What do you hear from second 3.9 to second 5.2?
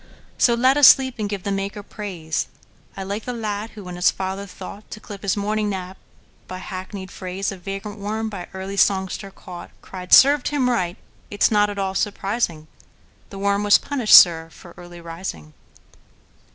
his father thoughtTo